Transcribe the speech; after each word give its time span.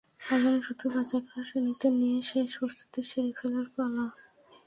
এখন 0.25 0.55
শুধু 0.67 0.85
বাছাই 0.93 1.21
করা 1.25 1.41
সৈনিকদের 1.49 1.93
নিয়ে 1.99 2.19
শেষ 2.29 2.49
প্রস্তুতি 2.59 3.01
সেরে 3.09 3.31
ফেলার 3.39 3.67
পালা। 3.75 4.05